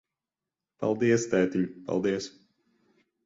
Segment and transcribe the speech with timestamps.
[0.83, 2.31] Paldies, tētiņ, paldies.